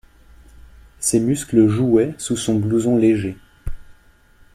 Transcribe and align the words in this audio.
Ses 0.97 1.19
muscles 1.19 1.67
jouaient 1.67 2.15
sous 2.17 2.35
son 2.35 2.55
blouson 2.55 2.97
léger. 2.97 3.37